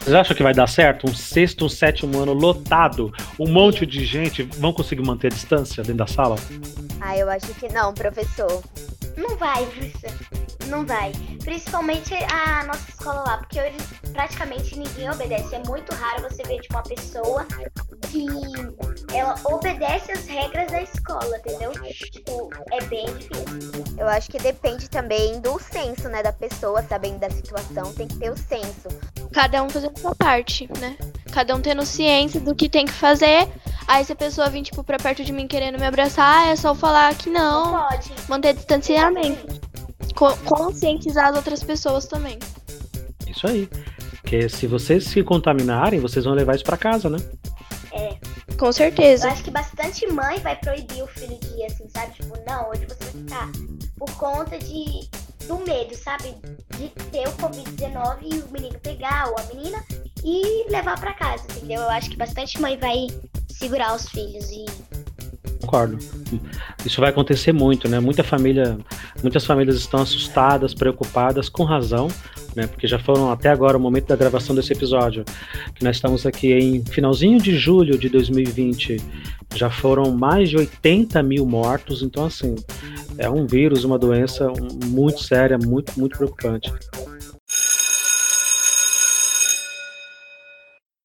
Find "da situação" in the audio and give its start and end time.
27.18-27.92